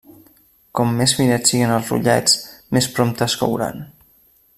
[0.77, 2.33] Com més finets siguen els rotllets,
[2.77, 3.85] més prompte es couran.